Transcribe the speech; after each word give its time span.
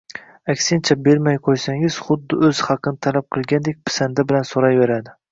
Aksincha, 0.51 0.95
bermay 1.07 1.35
qo`ysangiz, 1.47 1.97
xuddi 2.05 2.39
o`z 2.47 2.61
haqini 2.69 2.99
talab 3.07 3.27
qilgandek 3.35 3.77
pisanda 3.91 4.25
bilan 4.33 4.49
so`rayverardi 4.53 5.15